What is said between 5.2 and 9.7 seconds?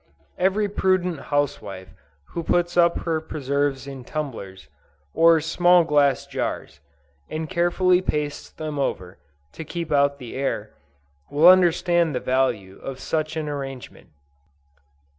small glass jars, and carefully pastes them over, to